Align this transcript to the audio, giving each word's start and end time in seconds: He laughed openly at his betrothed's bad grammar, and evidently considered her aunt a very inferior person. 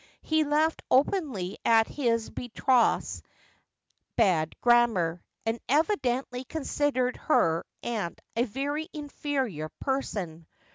He 0.23 0.43
laughed 0.43 0.81
openly 0.89 1.59
at 1.63 1.85
his 1.87 2.31
betrothed's 2.31 3.21
bad 4.15 4.59
grammar, 4.59 5.21
and 5.45 5.59
evidently 5.69 6.43
considered 6.43 7.17
her 7.17 7.63
aunt 7.83 8.19
a 8.35 8.45
very 8.45 8.89
inferior 8.93 9.69
person. 9.79 10.47